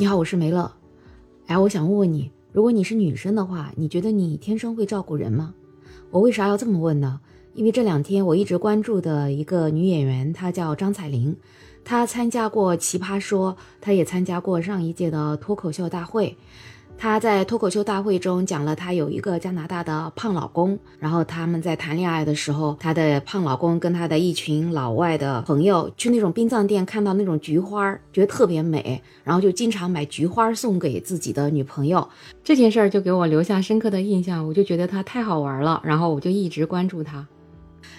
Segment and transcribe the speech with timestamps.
[0.00, 0.72] 你好，我是梅乐。
[1.46, 5.52] 哎，我想问问你，如果你是女生的话，你觉得你天生会照顾人吗？
[6.10, 7.20] 我为啥要这么问呢？
[7.52, 11.36] 因为这两天我一直关注的一个女演员，她叫张彩玲，
[11.84, 16.34] 她参加过《奇葩说》，她也参加过上一届的脱口秀大会。
[17.00, 32.06] 她在脱口秀大会中讲了，她有一个加拿大的胖老公，然后他们在谈恋爱的时候，她的胖老公跟她的一群老外的朋友去那种殡葬店，看到那种菊花，觉得特别美，然后就经常买菊花送给自己的女朋友。
[32.44, 37.26] 这件事儿就给我留下深刻的印象，我就觉得她太好玩了，然后我就一直关注她。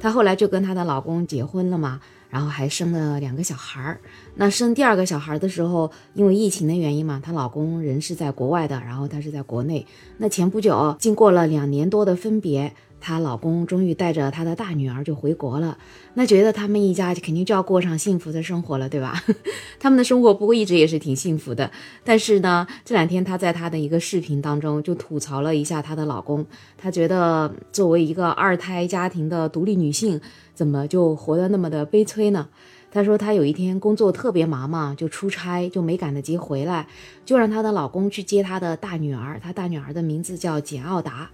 [0.00, 2.00] 她后来就跟她的老公结婚了嘛。
[2.30, 4.00] 然后还生了两个小孩儿。
[4.36, 9.86] 那生第二个小孩的时候，因为疫情的原因嘛，她老公人是在国外的，然后她是在国内。
[10.16, 12.72] 那前不久，经过了两年多的分别。
[13.02, 15.76] 她老公终于带着她的大女儿就回国了，
[16.14, 19.20] 那觉得他们一家肯定就要过上幸福的生活了，对吧？
[19.80, 21.68] 他们的生活不过一直也是挺幸福的，
[22.04, 26.46] 但是呢，这两天她在她的一个视频当中就吐槽了一下她的老公，
[26.78, 30.20] 她觉得作为一个二胎家庭的独立女性，
[30.54, 32.48] 怎么就活得那么的悲催呢？
[32.92, 36.86] 她说她有一天工作特别忙嘛，就出差就没赶得及回来，
[37.24, 41.30] 就让她的老公去接她的大女儿，她大女儿的名字叫简奥达。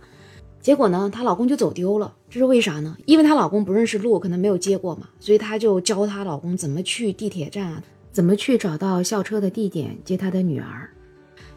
[0.68, 2.94] 结果呢，她老公就走丢了，这是为啥呢？
[3.06, 10.90] 因为她老公不认识路，可能没有接过嘛，所以她就教她老公怎么去地铁站，怎么去找到校车的地点接她的女儿。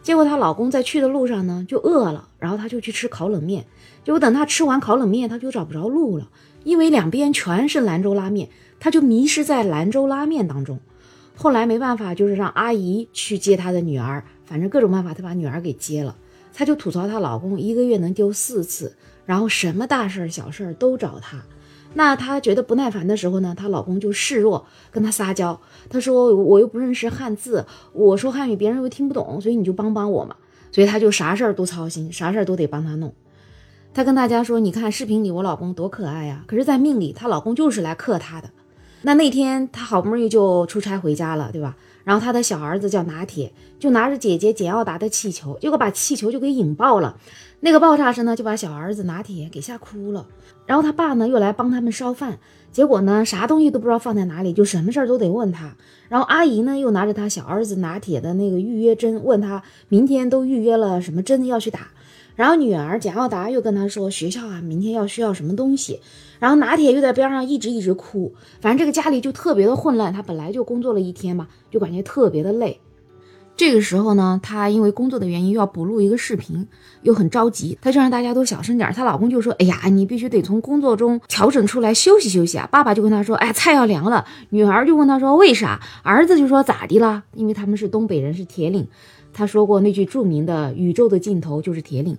[0.01, 3.65] 结果她老公在去的路上呢，就饿了，然后他就去吃烤冷面。
[4.05, 6.29] 结果等他吃完烤冷面，他就找不着路了，
[6.63, 8.47] 因为两边全是兰州拉面，
[8.79, 10.79] 他就迷失在兰州拉面当中。
[11.35, 16.15] 后来没办法，就是让阿姨去接他的女儿，反正各种办法，他把女儿给接了。
[16.53, 21.41] 她就吐槽她老公一个月能丢四次，然后什么大事儿、小事儿都找她。
[21.93, 25.59] 那她觉得不耐烦的时候呢，她老公就示弱，跟她撒娇。
[25.89, 30.35] 她说：“我又不认识汉字，我说汉语别人又听不懂，所以你就帮帮我嘛。”
[30.71, 33.13] 所以她就啥事儿都操心，啥事儿都得帮她弄。
[33.93, 38.49] 她跟大家说：“你看视频里我老公多可爱呀！”可是，在命里她老公就是来克她的。
[39.03, 41.75] 那那天他好不容易就出差回家了，对吧？
[42.03, 47.17] 然后他的小儿子叫拿铁，就拿着姐姐简奥达的气球，结果把气球就给引爆了。
[47.59, 50.25] 那个爆炸声呢，就把小儿子拿铁给吓哭了。
[50.65, 52.39] 然后他爸呢，又来帮他们烧饭，
[52.71, 55.75] 结果呢，啥东西都不知道放在哪里，就什么事儿都得问他。
[56.09, 61.87] 然后阿姨呢，又拿着他小儿子拿铁的那个预约针，问他明天都预约了什么针要去打。
[62.35, 65.99] 然后女儿简奥达又跟他说学校啊，明天要需要什么东西。
[66.39, 70.11] 然后拿铁又在边上一直一直哭，反正这个家里就特别的混乱。
[70.11, 72.79] 他本来就工作了一天嘛，就感觉特别的累。
[73.55, 76.67] 这个时候呢，他因为工作的原因又要补录一个视频，
[77.03, 78.91] 又很着急，他就让大家都小声点。
[78.91, 87.23] 她老公就说：“哎呀，你必须得从工作中调整出来休息休息啊。”爸爸就跟他说：“哎，菜要凉了。”女儿就问他说：“为啥？”儿子就说：“咋的啦？
[87.35, 88.87] 因为他们是东北人，是铁岭。
[89.33, 92.17] 他说过那句著名的“宇宙的尽头就是铁岭”。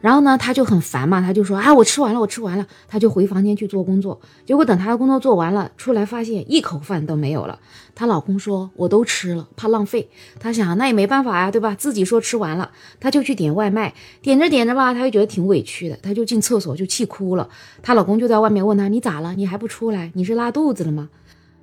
[0.00, 4.20] 然后呢，他就很烦嘛，他就说：“啊，我吃完了，我吃完了。”他就回房间去做工作。
[4.44, 7.58] 结果等他的工作做完了，出来发现一口饭都没有了。
[7.94, 11.74] 她老公说：“我都吃了，怕浪费。”她想，那也没办法呀，对吧？
[11.74, 12.70] 自己说吃完了，
[13.00, 13.94] 她就去点外卖。
[14.20, 17.48] 点着点着吧，她就觉得挺委屈的，她就进厕所就气哭了。
[17.80, 19.32] 她老公就在外面问她：“你咋了？
[19.36, 20.10] 你还不出来？
[20.12, 21.08] 你是拉肚子了吗？”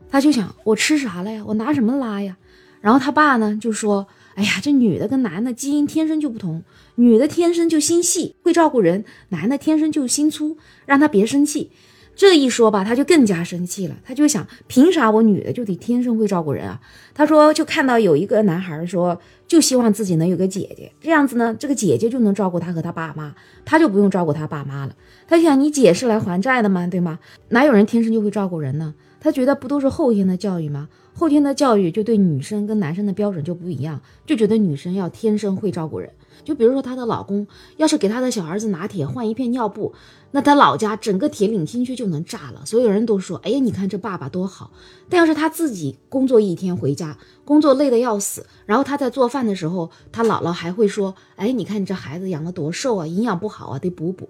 [0.09, 1.43] 她就想：“我吃啥了呀？
[1.45, 2.37] 我拿什么拉呀？”
[2.81, 4.07] 然后他爸呢就说。
[4.35, 6.63] 哎呀，这女的跟男的基因天生就不同，
[6.95, 11.71] 女的天生就心细，会照顾人；男的天生就心粗，让他别生气。
[12.13, 13.95] 这一说吧，他就更加生气了。
[14.03, 16.79] 他就想，凭啥我女的就得天生会照顾人啊？
[17.13, 23.33] 他说，就看到有一个男孩说，就希望自己能有个姐姐，这样子呢，这个姐姐就能照顾他和他爸妈，
[23.65, 24.95] 他就不用照顾他爸妈了。
[25.27, 26.85] 他想，你姐是来还债的吗？
[26.85, 27.17] 对吗？
[27.49, 28.93] 哪有人天生就会照顾人呢？
[29.21, 30.89] 他觉得不都是后天的教育吗？
[31.13, 36.11] 后天的教育就对女生跟男生的标准就不一样，就觉得女生要天生会照顾人。
[36.43, 37.45] 就比如说她的老公，
[37.77, 39.93] 要是给她的小儿子拿铁换一片尿布，
[40.31, 42.65] 那他老家整个铁岭新区就能炸了。
[42.65, 44.71] 所有人都说，哎呀，你看这爸爸多好。
[45.07, 47.15] 但要是他自己工作一天回家，
[47.45, 54.27] 工作累得要死，然后他在做饭的时候，他姥姥还会说，哎，你看你这孩子养得多瘦啊，营养不好啊，得补补。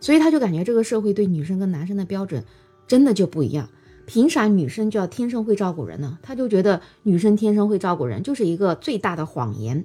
[0.00, 2.44] 所以他就感觉这个社会对女生跟男生的标准
[2.86, 3.70] 真的就不一样。
[4.06, 6.18] 凭啥女生就要天生会照顾人呢？
[6.22, 9.84] 他就觉得女生天生会照顾人就是一个最大的谎言。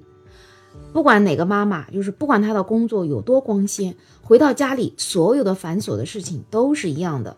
[0.92, 7.36] 不管哪个妈妈，就是不管她的工作有多光鲜，回到家里所有的繁琐的事情都是一样的。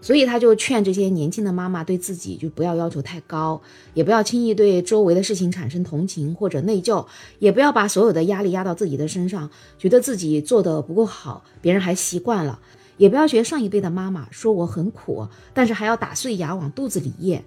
[0.00, 3.60] 所以他就劝这些年轻的妈妈对自己就不要要求太高，
[3.94, 7.04] 也不要轻易对周围的事情产生同情或者内疚，
[7.40, 12.60] 也不要把所有的压力压到自己的身上，觉得自己做的不够好，别人还习惯了。
[12.98, 17.42] 也不要学上一辈的妈妈说我很苦，但是还要打碎牙往肚子里咽。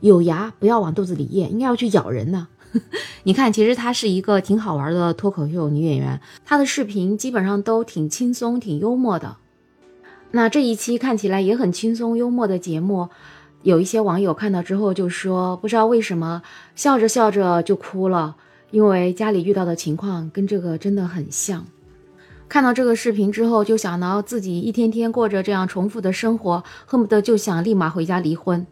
[0.00, 2.48] 有牙不要往肚子里咽，应该要去咬人呢。
[3.22, 9.36] 你看，其实她是一个挺好玩的脱口秀女演员，她的视频基本上都挺轻松、挺幽默的。
[10.32, 13.08] 那这一期看起来也很轻松幽默的节目，
[13.62, 16.42] 有一些网友看到之后就说，不知道为什么
[16.74, 18.36] 笑着笑着就哭了，
[18.72, 21.64] 因为家里遇到的情况跟这个真的很像。
[22.48, 28.64] 看到这个视频之后，就想到自己一天天过着这样重复的生活，恨不得就想立马回家离婚。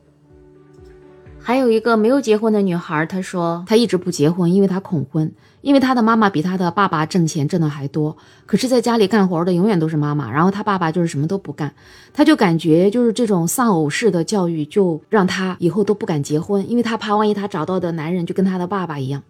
[1.44, 8.16] 还有一个没有结婚的女孩，她说她一直不结婚，因为她恐婚，因为她的妈妈比她的爸爸挣钱挣的还多，
[8.46, 11.74] 可是在家里干活的永远都是妈妈，然后她爸爸就是什么都不干，
[12.12, 19.24] 她就感觉就是这种丧偶式的教育，就让她以后都不敢结婚，因为她怕万一她找到的男人就跟她的爸爸一样。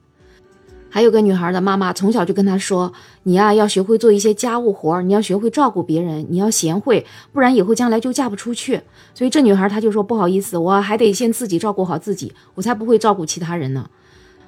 [0.95, 2.93] 还有个女孩的妈妈从小就跟她说
[3.25, 8.79] ：“你呀，要学会做一些家务活，你要学会照顾别人，你要贤惠，不然以后将来就嫁不出去。”
[9.15, 13.89] 所以这女孩她就说：“不好意思，我还得先自己照顾好自己，我才不会照顾其他人呢。”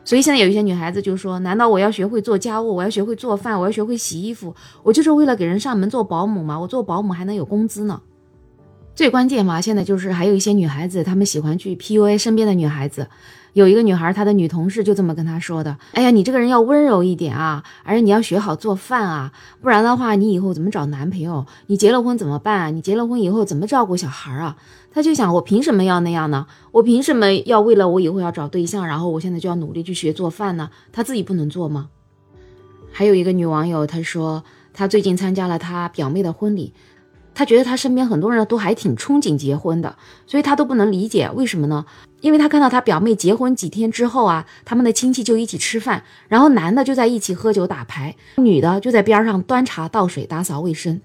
[0.05, 6.61] 所以现在有一些女孩子就说：“难道我要学会做家务，我要学会做饭，我要学会洗衣服，我就是为了给人上门做保姆吗？
[6.61, 8.03] 我做保姆还能有工资呢？”
[8.95, 13.09] 最关键嘛，现在就是还有一些女孩子，她们喜欢去 PUA 身边的女孩子。
[13.55, 21.47] 有一个女孩，她的女同事就这么跟她说的：“哎呀，你这个人要温柔一点啊，而且你要学好做饭啊，不然的话，你以后怎么找男朋友？
[21.69, 22.75] 你结了婚怎么办？
[22.75, 24.57] 你结了婚以后怎么照顾小孩啊？”
[24.93, 26.47] 她就想：我凭什么要那样呢？
[26.73, 30.71] 我凭什么要为了我以后要找对象，然后我现在就要努力去学做饭呢？
[30.93, 31.89] 她自己不能做吗？
[32.91, 34.43] 还有一个女网友，她说
[34.73, 36.73] 她最近参加了她表妹的婚礼。
[37.35, 39.97] 他觉得他身边很多人都还挺憧憬结婚的，
[40.27, 41.85] 所以他都不能理解为什么呢？
[42.21, 51.01] 因为他看到他表妹结婚几天之后啊，他们的亲戚就一起吃饭，然后男的就在一起喝酒打牌，女的就在边上端茶倒水打扫卫生，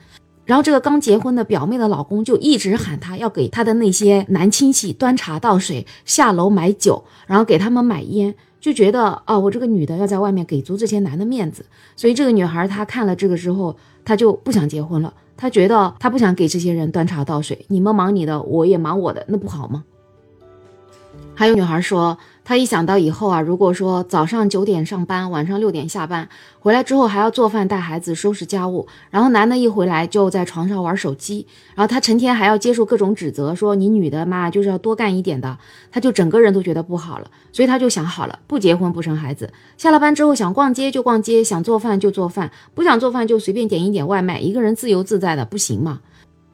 [0.45, 11.65] 然后这个刚结婚的表妹的老公就一直喊她要给她的那些男亲戚端茶倒水、下楼买酒，然后给他们买烟，就觉得哦，我这个女的要在外面给足这些男的面子，
[11.97, 15.13] 所以这个女孩她看了这个之后，她就不想结婚了。
[15.39, 19.85] 他觉得他不想给这些人端茶倒水，你们忙你的，我也忙我的，那不好吗？
[21.33, 22.17] 还有女孩说。
[22.49, 26.27] 他一想到以后啊，如果说早上九点上班，晚上六点下班，
[26.59, 35.55] 回来之后还要做饭、带孩子、收拾家务，然后男的一回来就在床上玩手机，然后他成天还要接受各种指责，说你女的嘛就是要多干一点的，
[35.91, 45.99] 他就整个人都觉得不好了，所以他就想好了，不结婚不生孩子，下了班之后想逛街就逛街，想做饭就做饭，不想做饭就随便点一点外卖，一个人自由自在的不行吗？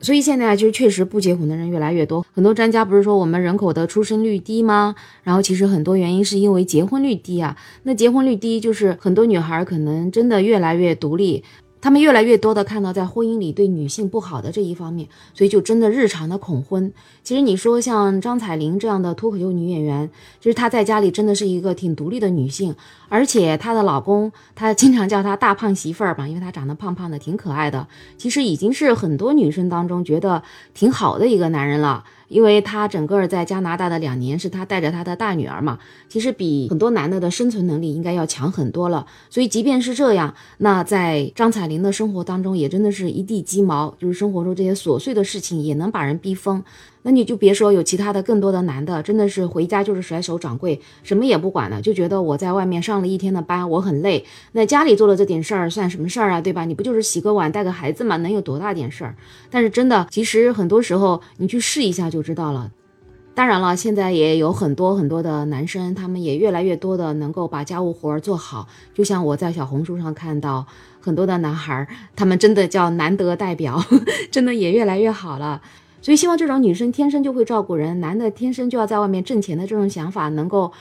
[0.01, 4.93] 所以现在就是确实不结婚的人越来越多，很多专家不是说我们人口的出生率低吗？
[5.23, 7.57] 然后其实很多原因是因为结婚率低啊。
[7.83, 11.43] 那结婚率低，就是很多女孩可能真的越来越独立。
[11.85, 16.91] 他们越来越多的看到在婚姻里对女性不好的这一方面，所以就真的日常的恐婚。
[17.23, 20.09] 其实你说像张彩玲这样的脱口秀女演员，
[20.41, 22.75] 其实她在家里真的是一个挺独立的女性，
[23.07, 27.87] 而且她的老公，她经常叫她大胖媳妇儿吧，因为她长得胖胖的，挺可爱的。
[28.17, 30.41] 其实已经是很多女生当中觉得
[30.73, 32.03] 挺好的一个男人了。
[32.27, 35.77] 因为他整个在加拿大的两年是他带着他的大女儿嘛，
[36.09, 39.05] 其实比很多男的的生存能力应该要强很多了。
[39.29, 46.63] 所以即便是这样，那在张彩玲的生活当中也真的是一地鸡毛，就是生活中这些琐碎的事情也能把人逼疯。
[47.07, 56.65] 那你就别说有其他的更多的男的，真的是回家就是甩手掌柜，什么也不管了，就觉得我在外面上了一天的班，我很累，那家里做了这点事儿算什么事儿啊，对吧？
[56.65, 59.15] 你不就是洗个碗带个孩子嘛，能有多大点事儿？
[59.51, 62.71] 但是真的，其实很多时候你去试一下就知道了。
[63.35, 68.67] 当然了，现在也有很多很多的男生，他们也越来越多的能够把家务活儿做好。
[68.95, 70.65] 就像我在小红书上看到
[71.01, 73.83] 很多的男孩儿，他们真的叫难得代表，
[74.31, 75.61] 真的也越来越好了。
[76.05, 80.71] 所以，希望这种女生天生就会照顾人，男的天生就要在外面挣钱的这种想法能够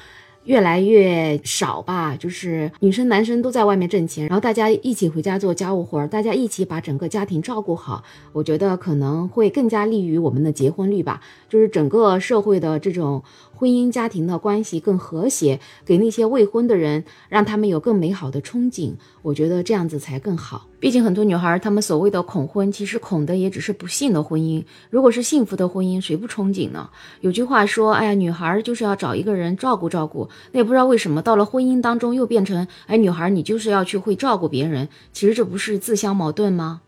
[0.44, 2.14] 越来越少吧。
[2.14, 8.04] 就是女生、男生都在外面挣钱，然后大家一起回家做家务活儿，大家一起把整个家庭照顾好，
[8.34, 11.22] 我觉得可能会更加利于我们的结婚率吧。
[11.48, 13.22] 就是整个社会的这种。
[13.56, 18.94] 婚姻家庭的关系更和谐，给那些未婚的人，让他们有更美好的憧憬。
[19.22, 20.66] 我觉得这样子才更好。
[20.80, 24.62] 毕竟很多女孩，她们所谓的恐婚，其实恐的也只是不幸的婚姻。
[24.90, 26.90] 如果是幸福的婚姻，谁不憧憬呢？
[27.20, 36.82] 有句话说：“哎呀，女孩就是要找一个人照顾照顾。”那也不知道为什么，到了婚姻当中又变成：“哎，女孩你就是要去会照顾别人。”其实这不是自相矛盾吗？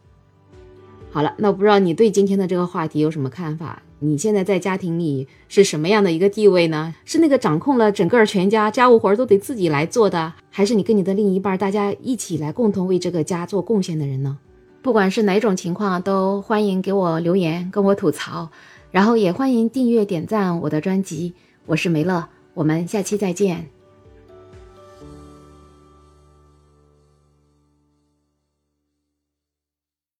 [1.10, 3.82] 好了，那我不知道你对今天的这个话题有什么看法？
[3.98, 6.94] 你现在在家庭里是什么样的一个地位呢？
[7.04, 14.36] 是那个掌控了整个全家家务活都得自己来做的，还是你跟你的另一半大家一起来共同为这个家做贡献的人呢？
[14.82, 18.50] 不管是哪种情况，都欢迎给我留言跟我吐槽，
[18.90, 21.32] 然后也欢迎订阅点赞我的专辑。
[21.64, 23.75] 我是梅乐，我们下期再见。